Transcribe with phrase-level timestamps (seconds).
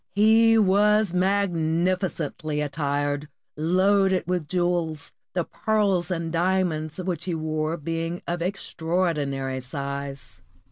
[0.15, 7.35] He was magnif icently attired, tod loaded with jewels, the pearls and diamonds which he
[7.35, 10.41] wore being of extraordinary size.